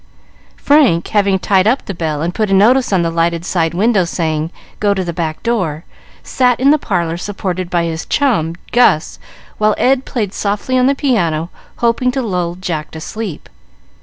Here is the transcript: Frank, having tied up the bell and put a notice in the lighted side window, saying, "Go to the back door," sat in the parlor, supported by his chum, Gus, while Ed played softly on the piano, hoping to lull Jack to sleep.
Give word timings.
Frank, 0.55 1.09
having 1.09 1.37
tied 1.37 1.67
up 1.67 1.85
the 1.85 1.93
bell 1.93 2.23
and 2.23 2.33
put 2.33 2.49
a 2.49 2.55
notice 2.55 2.91
in 2.91 3.03
the 3.03 3.11
lighted 3.11 3.45
side 3.45 3.75
window, 3.75 4.03
saying, 4.03 4.49
"Go 4.79 4.95
to 4.95 5.03
the 5.03 5.13
back 5.13 5.43
door," 5.43 5.83
sat 6.23 6.59
in 6.59 6.71
the 6.71 6.79
parlor, 6.79 7.17
supported 7.17 7.69
by 7.69 7.83
his 7.83 8.07
chum, 8.07 8.55
Gus, 8.71 9.19
while 9.59 9.75
Ed 9.77 10.03
played 10.03 10.33
softly 10.33 10.75
on 10.75 10.87
the 10.87 10.95
piano, 10.95 11.51
hoping 11.85 12.11
to 12.13 12.21
lull 12.23 12.55
Jack 12.55 12.89
to 12.97 12.99
sleep. 12.99 13.47